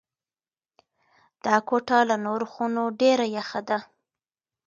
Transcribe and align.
دا 1.45 1.55
کوټه 1.67 1.97
له 2.09 2.15
نورو 2.25 2.45
خونو 2.53 2.83
ډېره 3.01 3.25
یخه 3.37 3.61
ده. 3.69 3.77